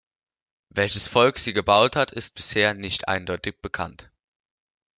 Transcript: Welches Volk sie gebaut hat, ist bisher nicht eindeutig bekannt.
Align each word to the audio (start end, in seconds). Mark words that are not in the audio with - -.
Welches 0.71 1.05
Volk 1.07 1.37
sie 1.37 1.53
gebaut 1.53 1.95
hat, 1.95 2.09
ist 2.11 2.33
bisher 2.33 2.73
nicht 2.73 3.07
eindeutig 3.07 3.61
bekannt. 3.61 4.09